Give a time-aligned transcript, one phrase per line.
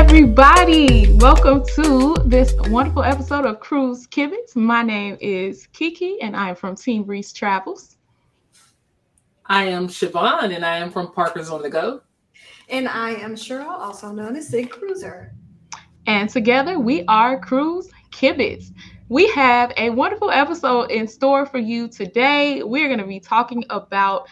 [0.00, 1.12] everybody.
[1.18, 4.56] Welcome to this wonderful episode of Cruise Kibitz.
[4.56, 7.98] My name is KeKe, and I am from Team Reese Travels.
[9.44, 12.00] I am Charvon, and I am from Parkers on the Go.
[12.70, 15.34] And I am Cheryl, also known as Sig Cruiser.
[16.06, 18.72] And together we are Cruise Kibitz.
[19.10, 22.62] We have a wonderful episode in store for you today.
[22.62, 24.28] We're going to be talking about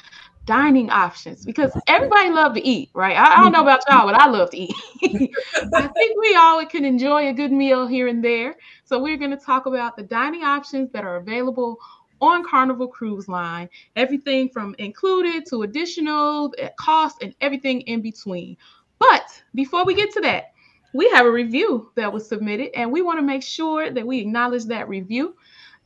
[0.49, 3.15] dining options because everybody love to eat, right?
[3.15, 4.75] I, I, don't know about y'all, but I love to eat.
[5.75, 8.57] I think we all can enjoy a good meal here and there.
[8.85, 11.77] So we're going to talk about the dining options that are available
[12.23, 18.57] on Carnival Cruise Line, everything from included to additional eh, cost and everything in between.
[18.99, 20.53] But before we get to that,
[20.95, 24.21] we have a review that was submitted, and we want to make sure that we
[24.21, 25.37] acknowledge that review.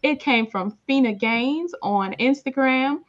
[0.05, 3.01] It came from Fina Gaines on Instagram.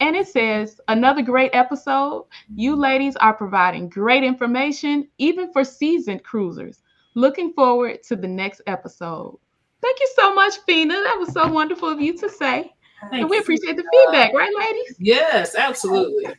[0.00, 2.26] And it says, another great episode.
[2.54, 6.82] You ladies are providing great information, even for seasoned cruisers.
[7.14, 9.38] Looking forward to the next episode.
[9.80, 10.94] Thank you so much, Fina.
[10.94, 12.72] That was so wonderful of you to say.
[13.10, 14.96] Thank and we appreciate the feedback, right, ladies?
[14.98, 16.34] Yes, absolutely.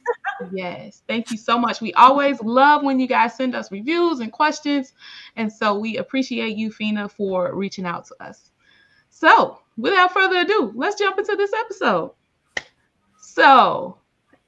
[0.52, 1.82] yes, thank you so much.
[1.82, 4.94] We always love when you guys send us reviews and questions.
[5.36, 8.52] And so we appreciate you, Fina, for reaching out to us.
[9.10, 12.12] So, without further ado, let's jump into this episode.
[13.38, 14.00] So,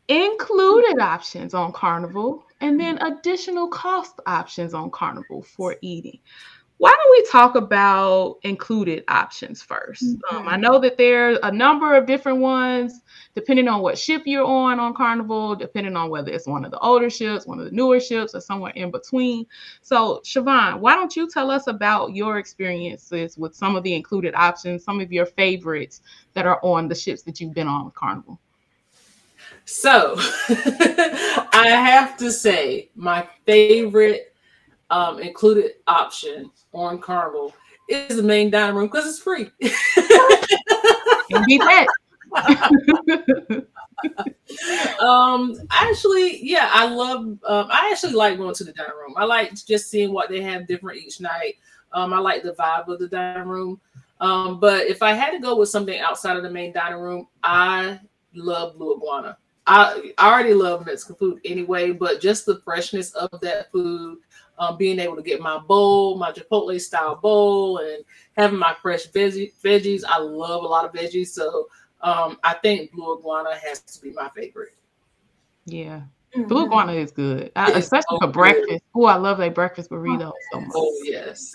[0.07, 6.17] included options on Carnival and then additional cost options on Carnival for eating.
[6.77, 10.35] Why don't we talk about included options 1st mm-hmm.
[10.35, 13.01] um, I know that there are a number of different ones
[13.35, 16.79] depending on what ship you're on on Carnival, depending on whether it's one of the
[16.79, 19.45] older ships, one of the newer ships, or somewhere in between.
[19.83, 24.33] So, Charvon, why don't you tell us about your experiences with some of the included
[24.33, 26.01] options, some of your favorites
[26.33, 28.39] that are on the ships that you've been on with Carnival?
[29.65, 30.15] So
[30.49, 34.33] I have to say, my favorite
[34.89, 37.53] um, included option on Carnival
[37.87, 39.49] is the main dining room because it's free.
[41.45, 41.87] beat that.
[45.01, 49.23] um actually yeah i love um i actually like going to the dining room i
[49.23, 51.55] like just seeing what they have different each night
[51.93, 53.79] um i like the vibe of the dining room
[54.21, 57.27] um but if i had to go with something outside of the main dining room
[57.43, 57.99] i
[58.33, 59.37] love blue iguana
[59.69, 64.17] I, I already love Mexican food anyway, but just the freshness of that food,
[64.57, 68.03] um, being able to get my bowl, my Chipotle style bowl, and
[68.35, 70.01] having my fresh veggie, veggies.
[70.07, 71.67] I love a lot of veggies, so
[72.01, 74.73] um, I think blue iguana has to be my favorite.
[75.65, 76.01] Yeah,
[76.35, 76.47] Mm-hmm.
[76.47, 78.83] Blue iguana is good, I, especially so for breakfast.
[78.93, 80.71] Oh, I love a breakfast burrito so much.
[80.75, 81.51] Oh yes,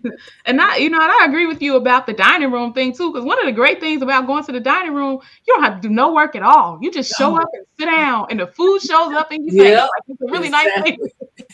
[0.44, 3.10] and I, you know, and I agree with you about the dining room thing too.
[3.10, 5.80] Because one of the great things about going to the dining room, you don't have
[5.80, 6.78] to do no work at all.
[6.82, 9.70] You just show up and sit down, and the food shows up, and you say,
[9.70, 9.88] yep.
[9.88, 10.98] like, "It's a really exactly.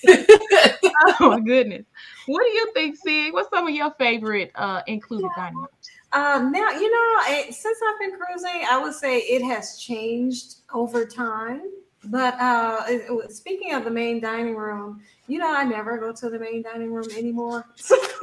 [0.04, 1.84] nice thing." oh my goodness,
[2.26, 3.32] what do you think, Sig?
[3.32, 5.44] What's some of your favorite uh, included yeah.
[5.44, 5.90] dining rooms?
[6.12, 10.56] Um, now, you know, it, since I've been cruising, I would say it has changed
[10.72, 11.62] over time.
[12.06, 16.38] But uh, speaking of the main dining room, you know, I never go to the
[16.38, 17.66] main dining room anymore.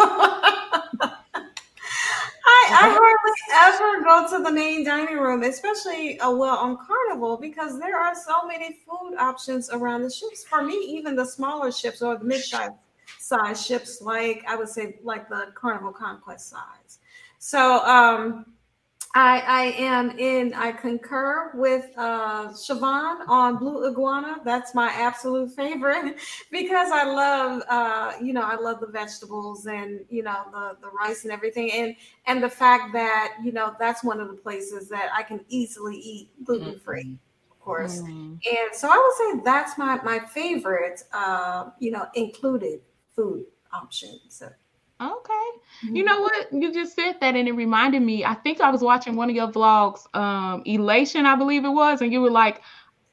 [2.44, 3.42] I, I hardly
[3.74, 8.16] ever go to the main dining room, especially uh, well on Carnival, because there are
[8.16, 10.44] so many food options around the ships.
[10.44, 12.72] For me, even the smaller ships or the mid-size
[13.20, 17.00] size ships, like I would say, like the Carnival Conquest size.
[17.40, 18.46] So, um,
[19.14, 24.38] I, I am in, I concur with uh, Charvon on Blue Iguana.
[24.46, 26.18] That's my absolute favorite
[26.52, 30.90] because I love, uh, you know, I love the vegetables and, you know, the, the
[30.90, 31.72] rice and everything.
[31.74, 31.96] And,
[32.26, 35.98] and the fact that, you know, that's one of the places that I can easily
[35.98, 37.04] eat gluten free.
[37.04, 37.16] Mm-hmm.
[37.52, 38.08] Of course, mm.
[38.08, 42.82] and so I would say that's my my favorite, uh, you know, included
[43.16, 44.20] food option.
[44.30, 44.50] So
[45.02, 45.48] Okay.
[45.84, 45.96] Mm-hmm.
[45.96, 46.54] You know what?
[46.54, 48.24] You just said that and it reminded me.
[48.24, 52.02] I think I was watching one of your vlogs, um, Elation, I believe it was,
[52.02, 52.62] and you were like,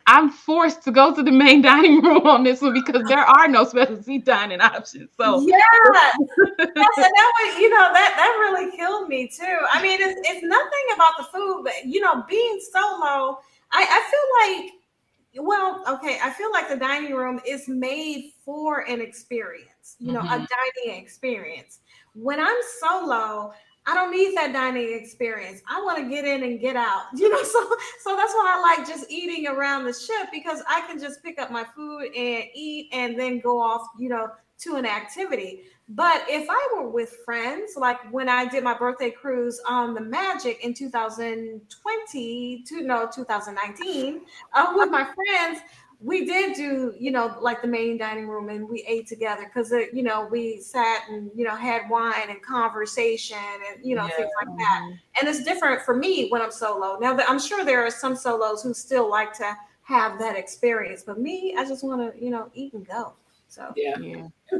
[0.07, 3.49] I'm forced to go to the main dining room on this one because there are
[3.49, 5.11] no specialty dining options.
[5.17, 5.57] So yeah,
[5.89, 6.15] yes,
[6.59, 9.59] and that was, you know, that that really killed me too.
[9.71, 13.39] I mean, it's, it's nothing about the food, but you know, being solo,
[13.71, 14.78] I, I feel like
[15.37, 20.21] well, okay, I feel like the dining room is made for an experience, you know,
[20.21, 20.45] mm-hmm.
[20.45, 20.49] a
[20.85, 21.81] dining experience.
[22.15, 23.53] When I'm solo,
[23.89, 25.63] I don't need that dining experience.
[25.67, 27.05] I want to get in and get out.
[27.17, 27.69] You know, so
[28.03, 31.41] so that's why I like just eating around the ship because I can just pick
[31.41, 34.29] up my food and eat and then go off, you know,
[34.61, 35.63] to an activity.
[35.89, 40.03] But if I were with friends, like when I did my birthday cruise on the
[40.03, 44.21] Magic in 2020, to no 2019,
[44.53, 45.61] uh, with my friends,
[46.01, 49.73] we did do, you know, like the main dining room and we ate together because,
[49.93, 53.37] you know, we sat and, you know, had wine and conversation
[53.69, 54.17] and, you know, yeah.
[54.17, 54.93] things like that.
[55.19, 56.99] And it's different for me when I'm solo.
[57.01, 61.19] Now, I'm sure there are some solos who still like to have that experience, but
[61.19, 63.15] me, I just want to, you know, eat and go.
[63.49, 63.99] So, yeah.
[63.99, 64.29] yeah.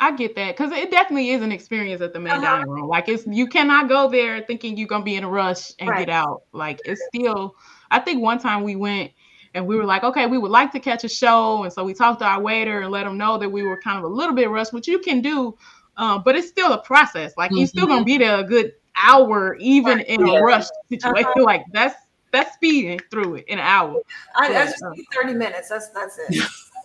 [0.00, 2.42] I get that because it definitely is an experience at the main uh-huh.
[2.42, 2.88] dining room.
[2.88, 6.00] Like it's you cannot go there thinking you're gonna be in a rush and right.
[6.00, 6.42] get out.
[6.50, 7.54] Like it's still.
[7.92, 9.12] I think one time we went
[9.54, 11.94] and we were like, okay, we would like to catch a show, and so we
[11.94, 14.34] talked to our waiter and let him know that we were kind of a little
[14.34, 15.56] bit rushed, which you can do,
[15.96, 17.32] um, but it's still a process.
[17.36, 17.58] Like mm-hmm.
[17.58, 20.06] you're still gonna be there a good hour, even right.
[20.06, 20.38] in yeah.
[20.38, 21.26] a rush situation.
[21.26, 21.44] Uh-huh.
[21.44, 21.96] Like that's
[22.30, 24.00] that's speeding through it in an hour.
[24.34, 25.68] I, I just need thirty minutes.
[25.68, 26.44] That's that's it.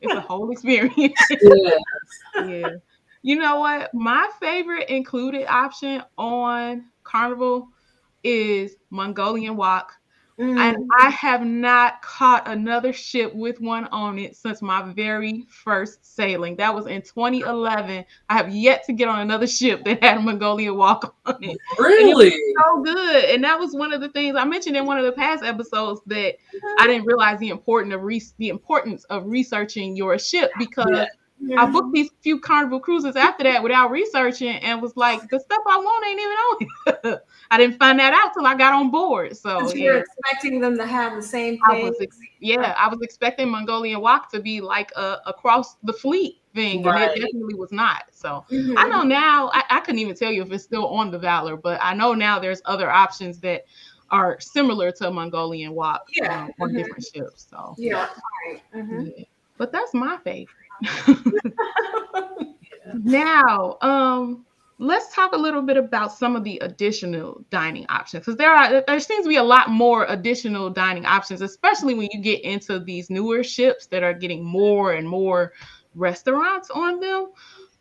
[0.00, 0.96] it's a whole experience.
[1.40, 1.78] yeah.
[2.44, 2.68] yeah.
[3.22, 3.94] You know what?
[3.94, 7.68] My favorite included option on Carnival
[8.22, 9.92] is Mongolian wok.
[10.38, 10.58] Mm.
[10.58, 16.16] And I have not caught another ship with one on it since my very first
[16.16, 16.56] sailing.
[16.56, 18.04] That was in 2011.
[18.28, 21.58] I have yet to get on another ship that had a Mongolian wok on it.
[21.78, 22.28] Really?
[22.28, 23.24] It so good.
[23.26, 26.00] And that was one of the things I mentioned in one of the past episodes
[26.06, 26.36] that
[26.78, 31.06] I didn't realize the importance of re- the importance of researching your ship because yeah.
[31.56, 35.62] I booked these few carnival cruises after that without researching and was like, the stuff
[35.66, 39.36] I want ain't even on I didn't find that out till I got on board.
[39.36, 41.86] So you're expecting them to have the same thing.
[41.86, 45.92] I was ex- yeah, I was expecting Mongolian wok to be like a across the
[45.92, 47.02] fleet thing, right.
[47.02, 48.04] and it definitely was not.
[48.10, 48.78] So mm-hmm.
[48.78, 51.56] I know now I, I couldn't even tell you if it's still on the Valor,
[51.56, 53.64] but I know now there's other options that
[54.10, 56.44] are similar to Mongolian wok yeah.
[56.44, 56.78] um, on mm-hmm.
[56.78, 57.46] different ships.
[57.50, 58.08] So yeah,
[58.46, 58.62] right.
[58.74, 59.08] mm-hmm.
[59.16, 59.24] yeah.
[59.58, 60.48] but that's my favorite.
[62.94, 64.44] now, um,
[64.78, 68.82] let's talk a little bit about some of the additional dining options because there are
[68.86, 72.80] there seems to be a lot more additional dining options, especially when you get into
[72.80, 75.52] these newer ships that are getting more and more
[75.94, 77.30] restaurants on them.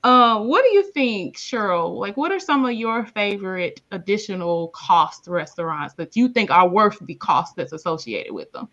[0.03, 1.95] Uh, what do you think, Cheryl?
[1.95, 6.97] Like, what are some of your favorite additional cost restaurants that you think are worth
[7.05, 8.67] the cost that's associated with them?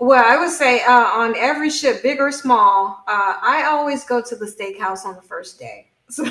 [0.00, 4.22] Well, I would say uh, on every ship, big or small, uh, I always go
[4.22, 5.86] to the steakhouse on the first day.
[6.10, 6.24] So,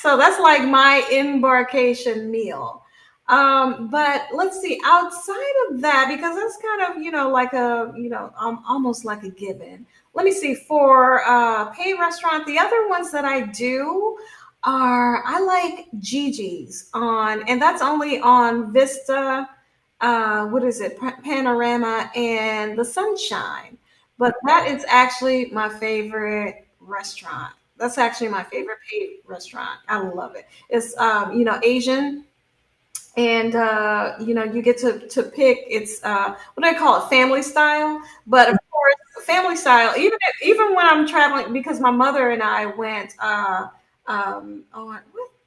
[0.00, 2.84] so that's like my embarkation meal.
[3.26, 7.92] Um, but let's see, outside of that, because that's kind of, you know, like a,
[7.96, 9.84] you know, um, almost like a given.
[10.14, 14.16] Let me see, for uh, pay restaurant, the other ones that I do
[14.62, 19.48] are, I like JiJi's on, and that's only on Vista
[20.00, 23.78] uh, what is it, Panorama and the Sunshine.
[24.18, 27.54] But that is actually my favorite restaurant.
[27.76, 29.78] That's actually my favorite paid restaurant.
[29.88, 30.46] I love it.
[30.68, 32.24] It's um, you know Asian,
[33.16, 35.64] and uh, you know you get to to pick.
[35.68, 37.08] It's uh, what do I call it?
[37.10, 38.00] Family style.
[38.26, 39.94] But of course, family style.
[39.98, 43.14] Even even when I'm traveling, because my mother and I went.
[43.18, 43.68] Uh,
[44.06, 44.98] um, oh,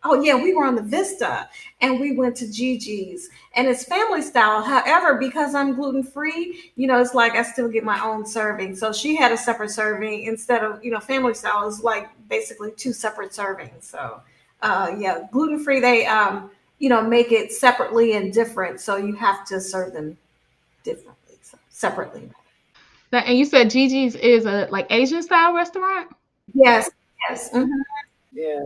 [0.03, 1.47] Oh yeah, we were on the Vista
[1.79, 4.63] and we went to JiJi's and it's family style.
[4.63, 8.75] However, because I'm gluten free, you know, it's like I still get my own serving.
[8.75, 12.71] So she had a separate serving instead of you know family style is like basically
[12.71, 13.83] two separate servings.
[13.83, 14.21] So
[14.61, 19.13] uh, yeah, gluten free they um, you know make it separately and different, so you
[19.13, 20.17] have to serve them
[20.83, 22.27] differently, so separately.
[23.11, 26.09] And you said JiJi's is a like Asian style restaurant.
[26.53, 26.89] Yes.
[27.29, 27.49] Yes.
[27.51, 27.81] Mm-hmm.
[28.33, 28.63] Yeah.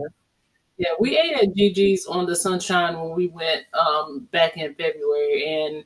[0.78, 5.44] Yeah, we ate at JiJi's on the Sunshine when we went um, back in February,
[5.46, 5.84] and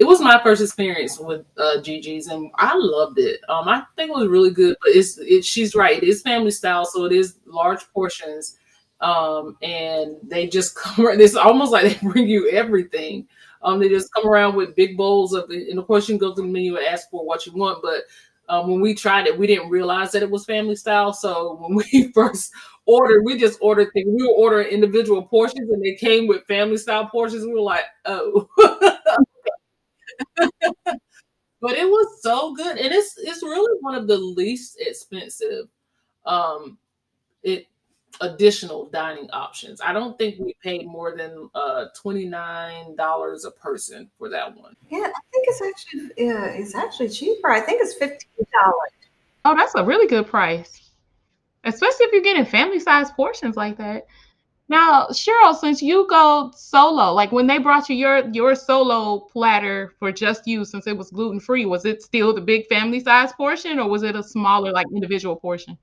[0.00, 3.40] it was my first experience with uh, JiJi's, and I loved it.
[3.48, 6.02] Um, I think it was really good, but it's it, she's right.
[6.02, 8.58] It is family style, so it is large portions,
[9.00, 11.06] um, and they just come.
[11.20, 13.28] It's almost like they bring you everything.
[13.62, 16.34] Um, they just come around with big bowls of, and of course you can go
[16.34, 18.02] through the menu and ask for what you want, but
[18.48, 21.12] um, when we tried it, we didn't realize that it was family style.
[21.12, 22.52] So when we first
[22.86, 24.08] ordered, we just ordered things.
[24.08, 27.44] We were ordering individual portions, and they came with family style portions.
[27.44, 28.48] We were like, oh.
[31.60, 35.68] but it was so good, and it's it's really one of the least expensive
[36.24, 36.78] um
[37.42, 37.66] it
[38.20, 39.80] additional dining options.
[39.80, 44.56] I don't think we paid more than uh twenty nine dollars a person for that
[44.56, 44.76] one.
[44.90, 47.50] Yeah, I think it's actually yeah, it's actually cheaper.
[47.50, 48.92] I think it's fifteen dollars.
[49.44, 50.81] Oh, that's a really good price
[51.64, 54.06] especially if you're getting family size portions like that.
[54.68, 59.92] Now, Cheryl, since you go solo, like when they brought you your your solo platter
[59.98, 63.32] for just you, since it was gluten free, was it still the big family size
[63.32, 65.76] portion, or was it a smaller, like individual portion?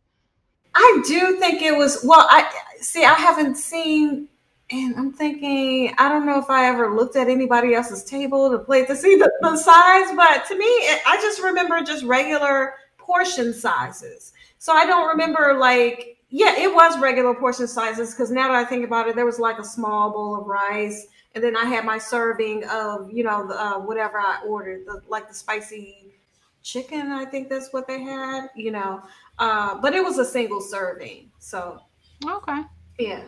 [0.74, 2.04] I do think it was.
[2.04, 3.04] Well, I see.
[3.04, 4.30] I haven't seen
[4.72, 8.60] and I'm thinking, I don't know if I ever looked at anybody else's table to
[8.60, 12.76] plate to see the, the size, but to me, it, I just remember just regular
[12.98, 14.34] portion sizes.
[14.60, 18.66] So I don't remember like, yeah, it was regular portion sizes because now that I
[18.66, 21.86] think about it, there was like a small bowl of rice, and then I had
[21.86, 26.14] my serving of you know the, uh, whatever I ordered, the, like the spicy
[26.62, 27.12] chicken.
[27.12, 29.02] I think that's what they had, you know.
[29.40, 31.80] Uh, but it was a single serving, so
[32.24, 32.62] Okay.
[33.00, 33.24] yeah.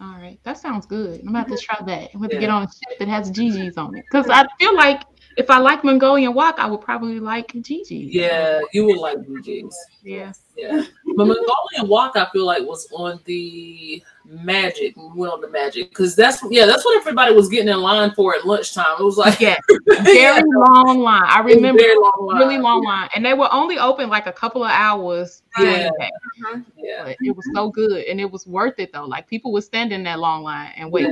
[0.00, 0.38] All right.
[0.44, 1.20] That sounds good.
[1.20, 2.10] I'm about to try that.
[2.14, 2.40] I'm about to Yeah.
[2.40, 4.04] get on a ship that has JiJi's on it.
[4.10, 5.02] Because I feel like
[5.40, 8.08] if I like Mongolian wok, I would probably like JiJi.
[8.12, 9.76] Yeah, you would like BJ's.
[10.02, 10.32] Yeah.
[10.56, 10.82] Yeah.
[11.16, 14.94] But Mongolian Wok, I feel like, was on the Magic.
[14.96, 18.12] We went on the Magic because that's yeah, that's what everybody was getting in line
[18.12, 18.96] for at lunchtime.
[18.98, 19.56] It was like Yeah.
[20.02, 21.22] Very long line.
[21.24, 22.38] I it was a remember long line.
[22.38, 23.08] really long line.
[23.14, 25.88] And they were only open like a couple of hours Yeah.
[26.00, 26.60] Uh-huh.
[26.76, 29.06] Yeah, But it was so good and it was worth it though.
[29.06, 31.08] Like people would stand in that long line and wait.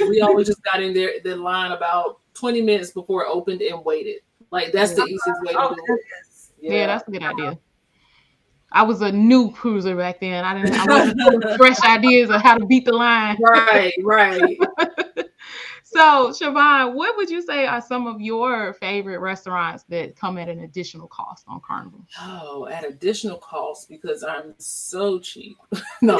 [0.00, 3.84] we always just got in there the line about twenty minutes before it opened and
[3.84, 4.16] waited.
[4.50, 5.86] Like that's the easiest way to Oh, do it.
[5.86, 6.52] goodness.
[6.60, 6.86] Yeah.
[6.86, 7.58] that's a good idea.
[8.72, 10.44] I was a new cruiser back then.
[10.44, 13.36] I didn't I wasn't fresh ideas of how to beat the line.
[13.40, 14.58] right, right.
[15.92, 20.48] So, Charvon, what would you say are some of your favorite restaurants that come at
[20.48, 22.06] an additional cost on Carnival?
[22.20, 25.56] Oh, at additional cost because I'm so cheap.
[26.00, 26.16] no,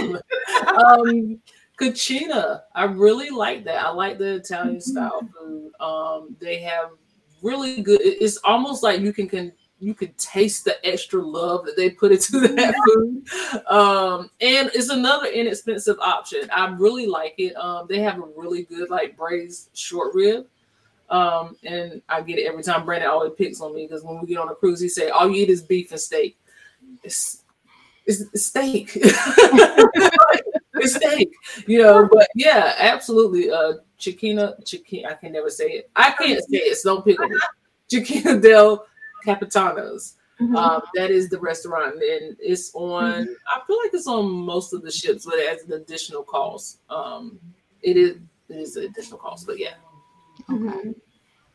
[0.77, 1.41] um,
[1.81, 3.85] Cucina, I really like that.
[3.85, 5.70] I like the Italian style food.
[5.80, 6.90] Um, they have
[7.42, 8.00] really good.
[8.02, 12.12] It's almost like you can can you can taste the extra love that they put
[12.12, 13.66] into that food.
[13.66, 16.50] Um, and it's another inexpensive option.
[16.52, 17.54] I really like it.
[17.56, 20.46] Um, they have a really good like braised short rib.
[21.08, 22.84] Um, and I get it every time.
[22.84, 25.28] Brandon always picks on me because when we get on a cruise, he say, "All
[25.28, 26.38] you eat is beef and steak."
[27.02, 27.42] It's
[28.06, 28.96] it's, it's steak.
[30.88, 31.32] steak,
[31.66, 32.08] you know.
[32.10, 33.50] But yeah, absolutely.
[33.50, 35.10] Uh, Chiquina, Chiquina.
[35.10, 35.90] I can never say it.
[35.96, 36.76] I can't say it.
[36.78, 37.37] So don't pick me.
[37.90, 38.87] Chiquina del
[39.26, 40.14] Capitanos.
[40.40, 40.56] Mhm.
[40.56, 43.28] Um, that is the restaurant, and it's on.
[43.54, 46.78] I feel like it's on most of the ships, but it has an additional cost.
[46.88, 47.38] Um,
[47.82, 48.16] it is
[48.49, 49.75] it is an additional cost, but yeah.
[50.50, 50.94] Okay.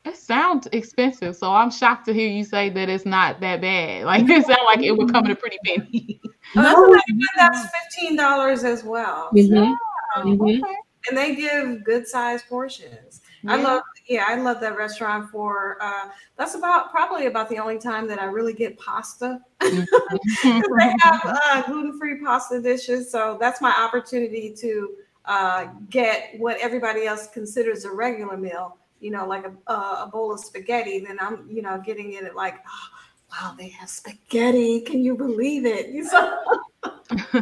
[0.05, 4.05] It sounds expensive, so I'm shocked to hear you say that it's not that bad.
[4.05, 6.21] Like it sounds like it would come in a pretty penny.
[6.55, 7.51] Oh, that's, not bad.
[7.53, 9.75] that's fifteen dollars as well, Mhm.
[10.15, 10.59] Um, Mhm.
[10.63, 10.75] okay.
[11.09, 13.21] and they give good sized portions.
[13.47, 15.77] I love, yeah, I love that restaurant for.
[15.81, 19.39] uh That's about probably about the only time that I really get pasta.
[19.61, 24.95] they have uh, gluten free pasta dishes, so that's my opportunity to
[25.25, 28.77] uh, get what everybody else considers a regular meal.
[28.99, 30.99] You know, like a, a bowl of spaghetti.
[30.99, 32.87] Then I'm, you know, getting in it at like, oh,
[33.31, 34.81] wow, they have spaghetti.
[34.81, 35.93] Can you believe it?
[37.11, 37.41] So, so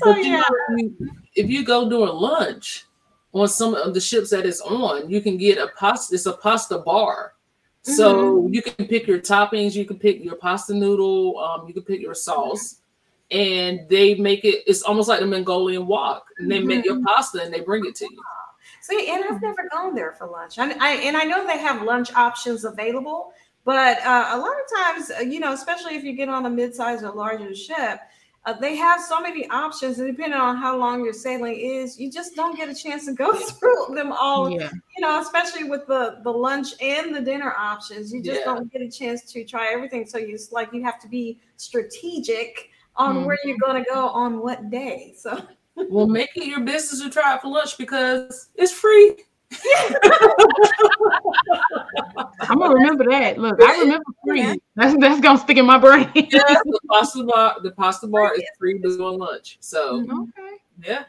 [0.00, 0.42] But you yeah.
[0.48, 1.00] know,
[1.36, 2.86] if you, go during lunch
[3.32, 6.14] on some of the ships that it's on, you can get a pasta.
[6.14, 7.34] It's a pasta bar,
[7.82, 9.74] so you can pick your toppings.
[9.74, 11.38] You can pick your pasta noodle.
[11.38, 12.80] Um, you can pick your sauce,
[13.30, 14.64] and they make it.
[14.66, 16.26] It's almost like the Mongolian wok.
[16.38, 18.22] And they make your pasta and they bring it to you.
[18.82, 20.58] See, and I've never gone there for lunch.
[20.58, 23.32] I, I and I know they have lunch options available,
[23.64, 26.50] but uh, a lot of times, uh, you know, especially if you get on a
[26.50, 28.00] mid-sized or larger ship,
[28.44, 32.10] uh, they have so many options, and depending on how long your sailing is, you
[32.10, 34.50] just don't get a chance to go through them all.
[34.50, 34.68] yeah.
[34.96, 38.46] You know, especially with the the lunch and the dinner options, you just Yeah.
[38.54, 40.06] don't get a chance to try everything.
[40.06, 43.26] So you it's like you have to be strategic on Mhm.
[43.26, 45.14] where you're going to go on what day.
[45.16, 45.40] So.
[45.76, 49.16] Well, make it your business to try it for lunch because it's free.
[52.40, 53.38] I'm gonna remember that.
[53.38, 54.60] Look, I remember free.
[54.76, 56.10] That's that's gonna stick in my brain.
[56.14, 57.56] Yes, the pasta bar.
[57.62, 59.58] The pasta bar is free during lunch.
[59.60, 60.20] So mm-hmm.
[60.22, 60.56] okay.
[60.84, 61.04] yeah.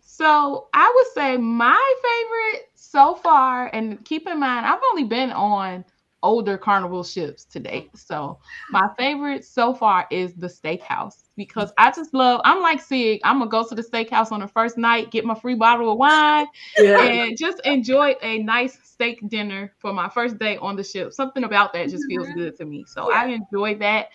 [0.00, 5.30] So I would say my favorite so far, and keep in mind, I've only been
[5.30, 5.84] on
[6.22, 7.90] older carnival ships today.
[7.94, 8.38] So
[8.70, 13.38] my favorite so far is the steakhouse because I just love, I'm like Sig, I'm
[13.38, 16.46] gonna go to the steakhouse on the first night, get my free bottle of wine,
[16.78, 16.96] Yeah.
[16.96, 21.12] and just enjoy a nice steak dinner for my first day on the ship.
[21.12, 22.84] Something about that just feels good to me.
[22.86, 24.08] So I enjoy that.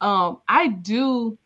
[0.00, 1.38] Um, I do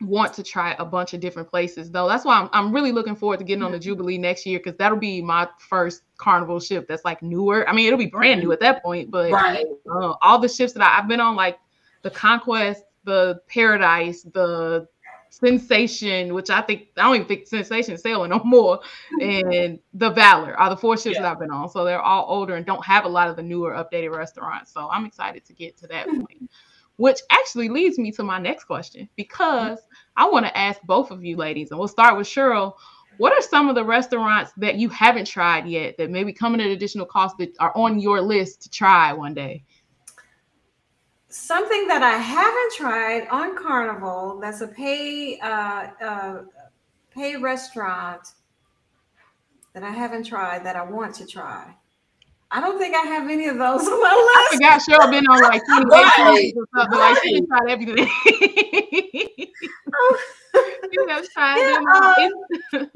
[0.00, 2.06] want to try a bunch of different places though.
[2.06, 3.84] That's why I'm, I'm really looking forward to getting on the mm-hmm.
[3.84, 7.68] Jubilee next year because that'll be my first carnival ship that's like newer.
[7.68, 8.52] I mean, it'll be brand new mm-hmm.
[8.52, 9.64] at that point, but Right.
[9.90, 11.58] uh, all the ships that I, I've been on, like
[12.02, 14.86] the Conquest, the Paradise, the
[15.30, 18.80] Sensation, which I think I don't even think Sensation is sailing no more,
[19.20, 19.50] mm-hmm.
[19.50, 21.22] and the Valor are the four ships Yeah.
[21.22, 21.68] that I've been on.
[21.68, 24.72] So they're all older and don't have a lot of the newer updated restaurants.
[24.72, 26.50] So I'm excited to get to that point.
[26.96, 29.78] Which actually leads me to my next question because
[30.16, 32.74] I want to ask both of you ladies, and we'll start with Cheryl.
[33.18, 36.60] what are some of the restaurants that you haven't tried yet that maybe come at
[36.60, 39.64] an additional cost that are on your list to try one day?
[41.28, 46.42] Something that I haven't tried on Carnival that's a pay uh, uh,
[47.10, 48.32] pay restaurant
[49.74, 51.74] that I haven't tried that I want to try.
[52.50, 54.62] I don't think I have any of those on my list.
[54.62, 56.54] I forgot Cheryl been on like 28 right.
[56.56, 56.98] or something.
[56.98, 57.12] Right.
[57.12, 58.08] Like she tried everything.
[60.92, 62.86] you have tried yeah, um,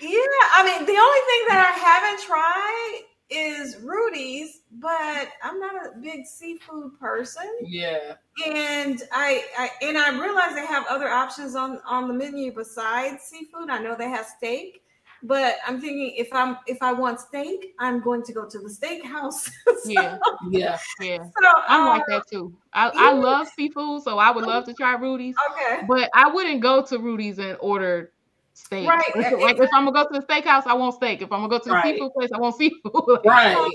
[0.00, 5.74] yeah, I mean the only thing that I haven't tried is Rudi's, but I'm not
[5.74, 7.50] a big seafood person.
[7.62, 8.14] Yeah.
[8.46, 13.22] And I, I and I realize they have other options on on the menu besides
[13.22, 13.70] seafood.
[13.70, 14.82] I know they have steak,
[15.24, 18.68] but I'm thinking if I'm if I want steak, I'm going to go to the
[18.68, 19.50] steakhouse.
[19.82, 20.18] so, yeah,
[20.50, 21.18] yeah, yeah.
[21.18, 22.54] So, I'm like um, that too.
[22.72, 25.34] I, I love seafood, so I would love to try Rudi's.
[25.50, 28.12] Okay, but I wouldn't go to Rudi's and order
[28.52, 28.88] steak.
[28.88, 29.02] Right.
[29.40, 31.22] Like if I'm gonna go to the steakhouse, I want steak.
[31.22, 31.94] If I'm gonna go to the right.
[31.94, 33.20] seafood place, I want seafood.
[33.24, 33.70] right.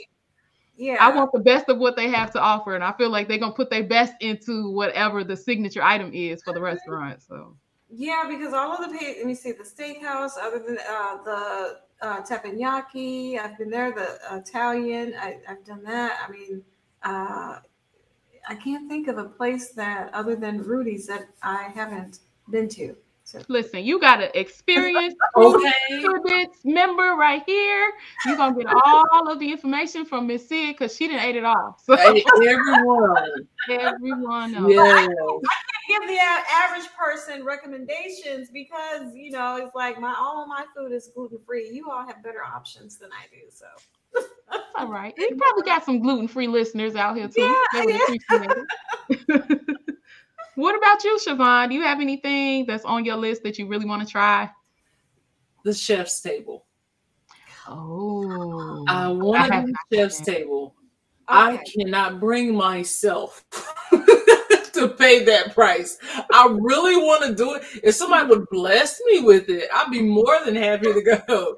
[0.78, 0.98] Yeah.
[1.02, 2.74] I want the best of what they have to offer.
[2.74, 6.42] And I feel like they're gonna put their best into whatever the signature item is
[6.42, 7.22] for the restaurant.
[7.22, 7.58] So
[7.92, 12.22] yeah, because all of the let me see the steakhouse, other than uh, the uh,
[12.22, 13.92] teppanyaki, I've been there.
[13.92, 16.20] The Italian, I, have done that.
[16.28, 16.64] I mean,
[17.04, 17.60] uh,
[18.48, 22.20] I can't think of a place that other than Rudi's that I haven't
[22.50, 22.96] been to.
[23.24, 23.40] So.
[23.48, 26.48] Listen, you got an experienced okay.
[26.64, 27.92] member right here.
[28.26, 31.46] You're gonna get all of the information from Miss Sid because she didn't ate it
[31.46, 31.78] all.
[31.86, 31.94] So.
[31.94, 34.56] Everyone, everyone.
[34.56, 34.74] Else.
[34.74, 34.82] Yeah.
[34.82, 40.66] I can't give the average person recommendations because you know it's like my all my
[40.76, 41.70] food is gluten free.
[41.70, 43.66] You all have better options than I do, so.
[44.78, 45.14] all right.
[45.18, 47.56] You probably got some gluten free listeners out here too.
[47.74, 49.56] Yeah, yeah.
[50.60, 51.70] What about you, Charvon?
[51.70, 54.50] Do you have anything that's on your list that you really want to try?
[55.64, 56.66] The chef's table.
[57.66, 60.76] Oh, I want the chef's table.
[61.30, 61.40] Okay.
[61.40, 63.46] I cannot bring myself
[64.80, 65.98] to pay that price.
[66.34, 67.64] I really want to do it.
[67.84, 71.58] If somebody would bless me with it, I'd be more than happy to go.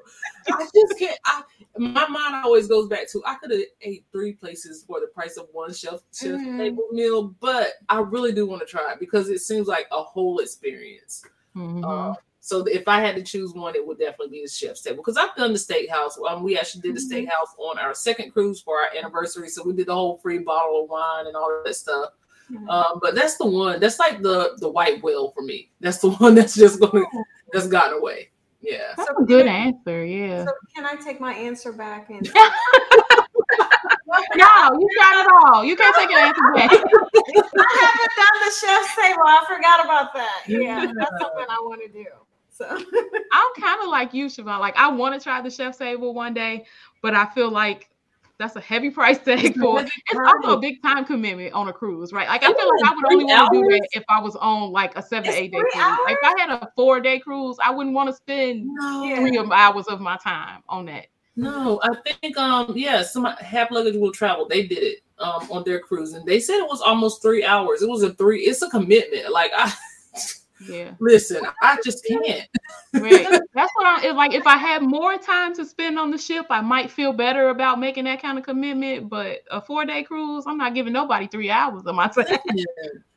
[0.50, 1.18] I just can't.
[1.24, 1.42] I,
[1.78, 5.36] my mind always goes back to I could have ate three places for the price
[5.36, 6.58] of one chef chef mm-hmm.
[6.58, 10.02] table meal, but I really do want to try it because it seems like a
[10.02, 11.24] whole experience.
[11.56, 11.84] Mm-hmm.
[11.84, 14.96] Uh, so if I had to choose one, it would definitely be the chef's table
[14.96, 16.18] because I've done the steakhouse.
[16.28, 17.26] Um, we actually did the mm-hmm.
[17.26, 20.84] steakhouse on our second cruise for our anniversary, so we did the whole free bottle
[20.84, 22.10] of wine and all that stuff.
[22.50, 22.68] Mm-hmm.
[22.68, 25.70] Um, but that's the one that's like the the white whale for me.
[25.80, 27.04] That's the one that's just going
[27.52, 28.30] that's gotten away.
[28.60, 28.92] Yeah.
[28.96, 30.04] That's so a good answer.
[30.04, 30.44] Yeah.
[30.44, 32.28] So can I take my answer back and
[34.36, 35.64] No, you got it all.
[35.64, 36.70] You can't take an answer back.
[36.72, 39.22] I haven't done the chef's table.
[39.24, 40.42] I forgot about that.
[40.46, 42.06] Yeah, that's something I want to do.
[42.50, 44.60] So I'm kind of like you, Charvon.
[44.60, 46.66] Like I want to try the chef's table one day,
[47.00, 47.88] but I feel like
[48.42, 52.12] that's a heavy price tag for it's also a big time commitment on a cruise,
[52.12, 52.28] right?
[52.28, 54.72] Like I feel like I would only want to do that if I was on
[54.72, 55.74] like a seven, eight day cruise.
[55.74, 59.16] Like if I had a four day cruise, I wouldn't want to spend no.
[59.16, 61.06] three hours of my time on that.
[61.34, 61.88] No, I
[62.20, 64.46] think um yeah, some half luggage will travel.
[64.46, 67.82] They did it um on their cruise and they said it was almost three hours.
[67.82, 69.32] It was a three, it's a commitment.
[69.32, 69.72] Like I
[70.68, 70.92] yeah.
[71.00, 72.48] Listen, I just can't.
[72.94, 73.40] right.
[73.54, 74.34] That's what I'm like.
[74.34, 77.80] If I had more time to spend on the ship, I might feel better about
[77.80, 79.08] making that kind of commitment.
[79.08, 82.38] But a four day cruise, I'm not giving nobody three hours of my time.
[82.54, 82.64] Yeah.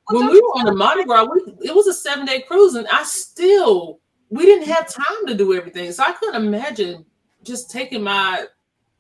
[0.08, 2.88] When we were on the Mardi Gras, we, it was a seven day cruise, and
[2.89, 5.91] I still we didn't have time to do everything.
[5.91, 7.05] So I couldn't imagine
[7.43, 8.45] just taking my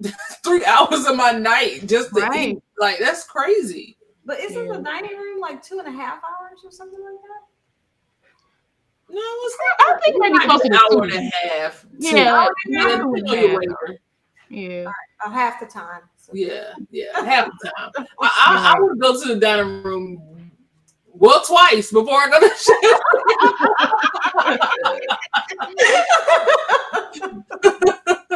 [0.43, 2.49] three hours of my night just to right.
[2.49, 2.63] eat.
[2.79, 3.97] Like that's crazy.
[4.25, 4.73] But isn't yeah.
[4.73, 7.54] the dining room like two and a half hours or something like that?
[9.09, 9.75] No, it's not.
[9.79, 11.85] I think maybe close to an hour and a half.
[11.99, 12.99] Yeah, yeah,
[14.49, 14.83] yeah.
[14.83, 14.93] Right,
[15.31, 16.01] half the time.
[16.17, 16.31] So.
[16.33, 17.91] Yeah, yeah, half the time.
[17.97, 20.51] I, I, I, would go to the dining room
[21.07, 22.65] well twice before I go to the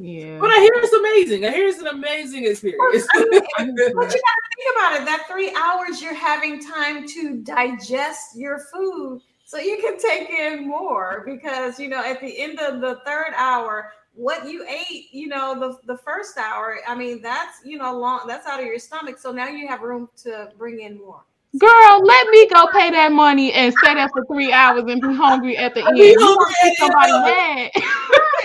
[0.00, 0.38] Yeah.
[0.38, 1.44] But I hear it's amazing.
[1.44, 3.06] I hear it's an amazing experience.
[3.14, 5.04] but you gotta think about it.
[5.04, 10.68] That three hours you're having time to digest your food so you can take in
[10.68, 15.26] more because you know at the end of the third hour what you ate you
[15.26, 18.78] know the, the first hour i mean that's you know long that's out of your
[18.78, 21.22] stomach so now you have room to bring in more
[21.56, 25.14] Girl, let me go pay that money and stay there for three hours and be
[25.14, 25.96] hungry at the end.
[25.96, 27.70] You want to somebody mad.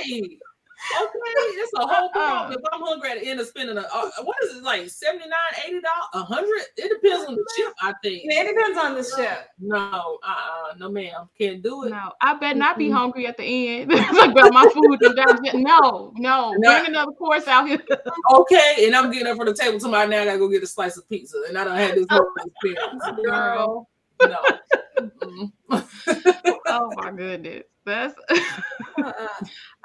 [0.06, 0.40] Right.
[1.02, 2.60] Okay, it's a whole problem.
[2.60, 5.32] If I'm hungry at the end of spending a uh, what is it like 79
[5.66, 6.62] 80 dollars, a hundred?
[6.78, 8.24] It depends on the chip, I think.
[8.26, 9.48] Yeah, It depends on the chip.
[9.60, 11.92] No, uh, no, ma'am, can't do it.
[11.92, 13.92] No, I bet not be hungry at the end.
[14.14, 15.00] like about my food.
[15.54, 17.82] No, no, bring another course out here.
[18.34, 20.08] okay, and I'm getting up from the table tomorrow.
[20.08, 22.28] Now I gotta go get a slice of pizza, and I don't have this whole
[22.46, 23.90] experience, girl.
[24.28, 24.40] No.
[26.68, 28.16] oh my goodness, that's.
[28.98, 29.28] Uh-uh.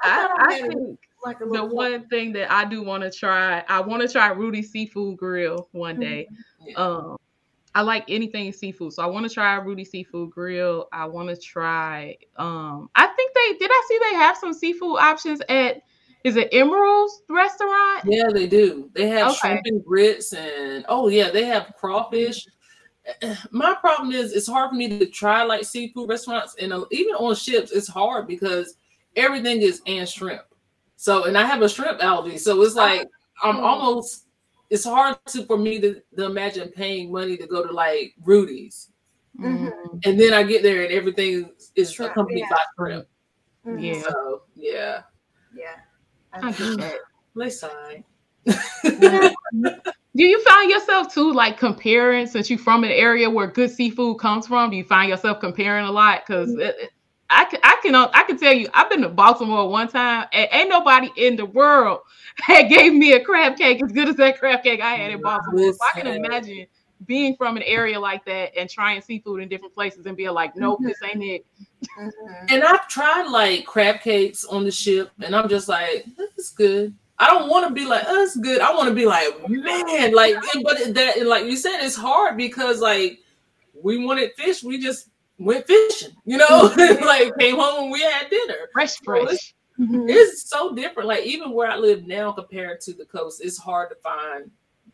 [0.01, 4.01] I, I think like the one thing that I do want to try, I want
[4.01, 6.01] to try Rudi Seafood Grill one mm-hmm.
[6.01, 6.27] day.
[6.65, 6.75] Yeah.
[6.75, 7.17] Um,
[7.75, 10.87] I like anything seafood, so I want to try Rudi Seafood Grill.
[10.91, 12.17] I want to try.
[12.37, 13.69] Um, I think they did.
[13.71, 15.81] I see they have some seafood options at.
[16.25, 18.03] Is it Emeril's restaurant?
[18.03, 18.89] Yeah, they do.
[18.93, 19.37] They have okay.
[19.37, 22.45] shrimp and grits, and oh yeah, they have crawfish.
[23.51, 27.15] My problem is it's hard for me to try like seafood restaurants, and uh, even
[27.15, 28.75] on ships, it's hard because
[29.15, 30.41] everything is and shrimp.
[30.95, 33.07] So, and I have a shrimp allergy, so it's like
[33.43, 33.63] I'm mm.
[33.63, 34.25] almost.
[34.69, 38.91] It's hard to for me to, to imagine paying money to go to like Rudi's,
[39.39, 39.97] mm-hmm.
[40.03, 42.49] and then I get there and everything is shrimp, accompanied yeah.
[42.51, 43.07] by shrimp.
[43.65, 43.79] Mm-hmm.
[43.79, 44.01] Yeah.
[44.01, 45.01] So yeah.
[45.55, 45.75] Yeah.
[46.33, 46.97] I get that.
[47.33, 48.03] Let's sigh.
[50.15, 54.19] Do you find yourself too like comparing since you're from an area where good seafood
[54.19, 54.71] comes from?
[54.71, 56.23] Do you find yourself comparing a lot?
[56.25, 56.55] Because.
[57.31, 60.49] I can, I can, I can tell you, I've been to Baltimore one time, and
[60.51, 61.99] ain't nobody in the world
[62.37, 65.21] had gave me a crab cake as good as that crab cake I had in
[65.21, 65.73] Baltimore.
[65.73, 66.65] So I can imagine
[67.05, 70.55] being from an area like that and trying seafood in different places and being like,
[70.55, 71.45] nope, this ain't it.
[71.99, 72.45] Mm-hmm.
[72.49, 76.49] And I've tried like crab cakes on the ship, and I'm just like, this is
[76.49, 76.93] good.
[77.19, 78.61] I don't want to be like, oh, it's good.
[78.61, 82.79] I want to be like, man, like, but that, like you said, it's hard because
[82.79, 83.19] like
[83.73, 86.73] we wanted fish, we just went fishing, you know,
[87.05, 88.69] like came home and we had dinner.
[88.73, 89.21] Fresh, fresh.
[89.21, 90.05] So it's, mm-hmm.
[90.07, 91.09] it's, so different.
[91.09, 94.49] Like even where I live now compared to the coast, it's hard to find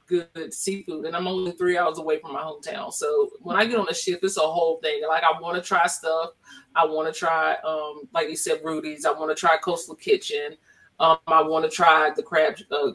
[0.07, 1.05] good seafood.
[1.05, 2.91] And I'm only three hours away from my hometown.
[2.93, 5.01] So when I get on a ship, it's a whole thing.
[5.07, 6.31] Like I want to try stuff.
[6.75, 9.05] I want to try, um, like you said, Rudi's.
[9.05, 10.57] I want to try Coastal Kitchen.
[10.99, 12.91] Um, I want to try the crab uh,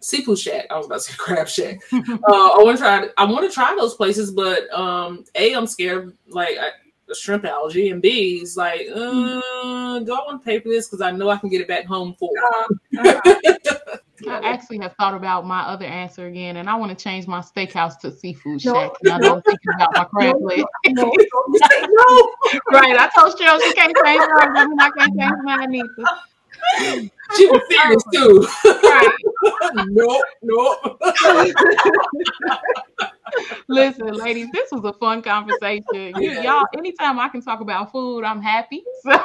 [0.00, 0.66] seafood shack.
[0.70, 1.80] I was about to say crab shack.
[1.92, 3.08] uh, I want to try.
[3.16, 6.70] I want to try those places, but um, a I'm scared like I,
[7.14, 11.00] shrimp allergy, and b is like, uh, do I want to pay for this because
[11.00, 12.30] I know I can get it back home for.
[12.98, 13.20] Uh,
[14.26, 17.40] I actually have thought about my other answer again, and I want to change my
[17.40, 18.92] steakhouse to seafood shack.
[19.02, 19.12] No.
[19.12, 20.64] And I don't think about my crab leg.
[20.90, 22.32] No, no,
[22.70, 22.96] right.
[22.96, 26.08] I told Cheryl she can't change hers, I can't change mine either
[27.36, 28.46] she was serious too.
[28.82, 29.08] Right.
[29.88, 31.00] nope, nope.
[33.68, 36.12] Listen, ladies, this was a fun conversation.
[36.20, 38.84] You, y'all, anytime I can talk about food, I'm happy.
[39.04, 39.20] So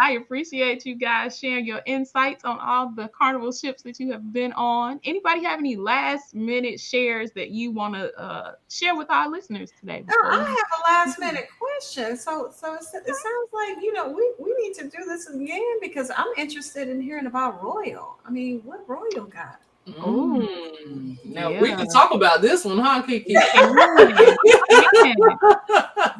[0.00, 4.32] I appreciate you guys sharing your insights on all the carnival ships that you have
[4.32, 4.98] been on.
[5.04, 9.70] Anybody have any last minute shares that you want to uh, share with our listeners
[9.78, 10.04] today?
[10.08, 12.16] I have a last minute question.
[12.16, 15.80] So, so it, it sounds like you know we we need to do this again
[15.80, 18.18] because I'm interested in hearing about Royal.
[18.26, 19.60] I mean, what Royal got?
[19.96, 21.24] Mm.
[21.24, 21.60] Now yeah.
[21.60, 23.34] we can talk about this one, huh, KeKe?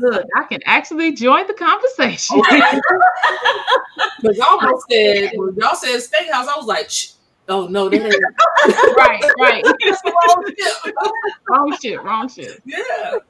[0.01, 2.41] Look, I can actually join the conversation.
[4.23, 7.13] But y'all said when y'all said steakhouse, I was like, Shh.
[7.49, 8.15] oh no, that ain't
[8.97, 9.65] right, right.
[11.49, 12.63] wrong shit, wrong shit.
[12.65, 12.79] Yeah,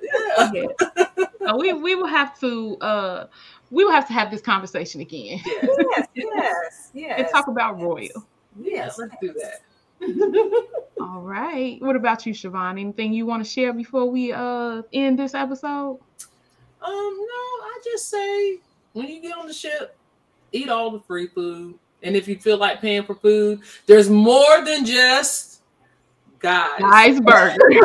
[0.02, 0.50] yeah.
[0.52, 0.66] yeah.
[1.46, 3.26] So we we will have to uh
[3.70, 5.40] we will have to have this conversation again.
[5.44, 7.20] Yes, yes, yes.
[7.20, 8.26] And talk about Royal.
[8.60, 9.62] Yes, let's do that.
[11.00, 11.80] All right.
[11.80, 12.78] What about you, Charvon?
[12.78, 15.98] Anything you want to share before we uh end this episode?
[16.80, 18.58] Um, no, I just say
[18.92, 19.96] when you get on the ship,
[20.52, 21.74] eat all the free food.
[22.02, 25.47] And if you feel like paying for food, there's more than just
[26.38, 26.80] guys.
[26.80, 27.56] Guys Burger.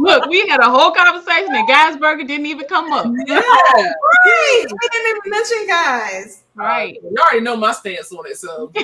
[0.00, 3.06] Look, we had a whole conversation and Guys Burger didn't even come up.
[3.26, 3.40] Yeah.
[3.40, 4.64] Right.
[4.64, 6.42] We didn't even mention guys.
[6.54, 6.98] Right.
[7.02, 8.38] you already know my stance on it.
[8.38, 8.72] So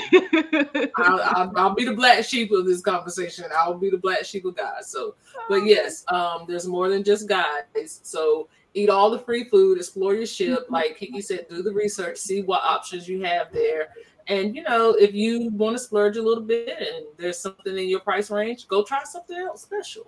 [0.97, 3.47] I'll, I'll, I'll, be the black sheep of this conversation.
[3.57, 4.91] I'll be the black sheep of guys.
[4.91, 5.15] So,
[5.49, 8.01] but yes, um, there's more than just guys.
[8.03, 10.67] So eat all the free food, explore your ship.
[10.69, 13.89] Like KeKe said, do the research, see what options you have there.
[14.29, 17.89] And you know, if you want to splurge a little bit and there's something in
[17.89, 20.07] your price range, go try something else special.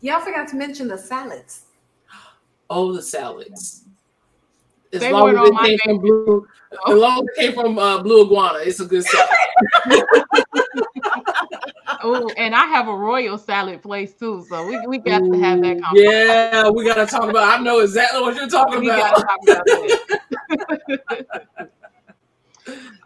[0.00, 1.66] Y'all forgot to mention the salads.
[2.68, 3.84] Oh, the salads.
[4.92, 6.46] As they long as it came from blue,
[6.86, 9.28] as long as it came from uh, blue iguana, it's a good salad.
[12.02, 15.38] oh, and I have a royal salad place too, so we, we got Ooh, to
[15.40, 16.12] have that conversation.
[16.12, 17.58] Yeah, we got to talk about.
[17.58, 19.24] I know exactly what you're talking we about.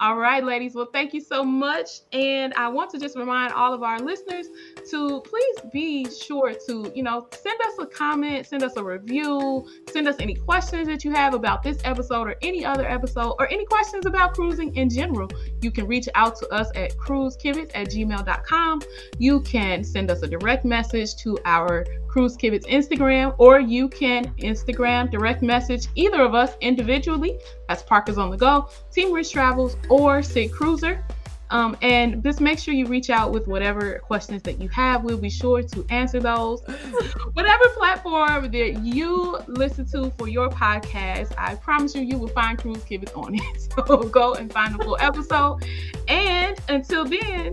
[0.00, 0.76] All right, ladies.
[0.76, 2.02] Well, thank you so much.
[2.12, 4.46] And I want to just remind all of our listeners
[4.90, 9.66] to please be sure to, you know, send us a comment, send us a review,
[9.90, 13.50] send us any questions that you have about this episode or any other episode, or
[13.52, 15.28] any questions about cruising in general.
[15.62, 18.82] You can reach out to us at cruisekibitz at gmail.com.
[19.18, 24.26] You can send us a direct message to our Cruise Kibitz Instagram, or you can
[24.38, 27.38] Instagram direct message either of us individually.
[27.68, 31.04] That's Parkers on the Go, Team Rich Travels, or Sig Cruiser.
[31.50, 35.02] Um, and just make sure you reach out with whatever questions that you have.
[35.04, 36.60] We'll be sure to answer those.
[37.32, 42.58] whatever platform that you listen to for your podcast, I promise you, you will find
[42.58, 43.68] Cruise Kibitz on it.
[43.88, 45.64] So go and find the full episode.
[46.08, 47.52] And until then,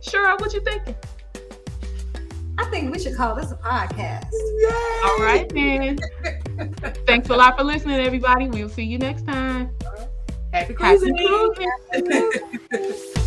[0.00, 0.96] sure, what you thinking?
[2.68, 4.30] I think we should call this a podcast.
[4.30, 5.00] Yay!
[5.02, 5.98] All right, then.
[7.06, 8.46] Thanks a lot for listening, everybody.
[8.46, 9.70] We'll see you next time.
[10.52, 11.16] Happy cruising.
[11.16, 12.02] Happy
[12.68, 13.12] cruising.